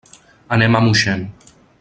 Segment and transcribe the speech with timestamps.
[0.57, 1.29] Anem a Moixent.